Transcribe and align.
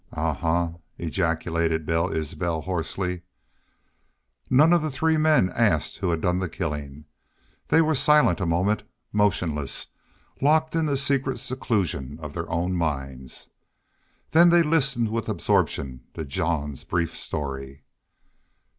"A 0.13 0.33
huh!" 0.33 0.69
ejaculated 0.97 1.85
Bill 1.85 2.11
Isbel, 2.11 2.61
hoarsely. 2.61 3.21
Not 4.49 4.63
one 4.63 4.73
of 4.73 4.81
the 4.81 4.89
three 4.89 5.15
men 5.17 5.51
asked 5.53 5.99
who 5.99 6.09
had 6.09 6.21
done 6.21 6.39
the 6.39 6.49
killing. 6.49 7.05
They 7.67 7.83
were 7.83 7.93
silent 7.93 8.41
a 8.41 8.47
moment, 8.47 8.81
motionless, 9.13 9.85
locked 10.41 10.75
in 10.75 10.87
the 10.87 10.97
secret 10.97 11.37
seclusion 11.37 12.17
of 12.19 12.33
their 12.33 12.49
own 12.49 12.73
minds. 12.73 13.51
Then 14.31 14.49
they 14.49 14.63
listened 14.63 15.09
with 15.09 15.29
absorption 15.29 16.01
to 16.15 16.25
Jean's 16.25 16.83
brief 16.83 17.15
story. 17.15 17.83